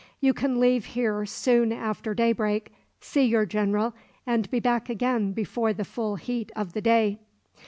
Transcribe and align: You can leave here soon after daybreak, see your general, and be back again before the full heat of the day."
You 0.19 0.33
can 0.33 0.59
leave 0.59 0.85
here 0.85 1.27
soon 1.27 1.71
after 1.71 2.15
daybreak, 2.15 2.73
see 3.01 3.21
your 3.21 3.45
general, 3.45 3.93
and 4.25 4.49
be 4.49 4.59
back 4.59 4.89
again 4.89 5.31
before 5.31 5.73
the 5.73 5.85
full 5.85 6.15
heat 6.15 6.51
of 6.55 6.73
the 6.73 6.81
day." 6.81 7.19